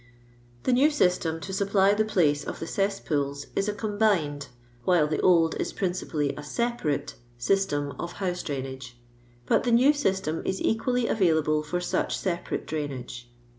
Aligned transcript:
The 0.63 0.73
new 0.73 0.89
system 0.89 1.39
to 1.41 1.53
supply 1.53 1.93
the 1.93 2.03
place 2.03 2.43
of 2.43 2.59
the 2.59 2.65
cesspools 2.65 3.45
is 3.55 3.69
a 3.69 3.73
cuiabinal, 3.73 4.47
while 4.83 5.05
the 5.05 5.19
old 5.21 5.53
is 5.59 5.71
princi 5.73 6.09
pally 6.09 6.29
a 6.29 6.39
it'jiarakt 6.41 7.13
system 7.37 7.91
of 7.99 8.13
house 8.13 8.41
drainage; 8.41 8.97
but 9.45 9.63
the 9.63 9.71
new 9.71 9.93
system 9.93 10.41
is 10.43 10.59
equally 10.59 11.05
available 11.05 11.61
for 11.61 11.77
watk 11.79 12.11
separate 12.13 12.65
drainage. 12.65 13.29